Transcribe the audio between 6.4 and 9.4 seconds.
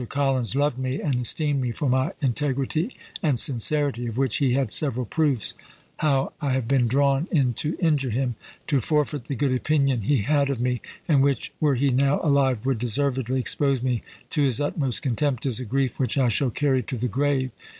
I have been drawn in to injure him, to forfeit the